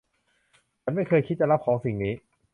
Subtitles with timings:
[0.81, 2.13] ฉันไม่เคยคิดจะรับของสิ่งนี้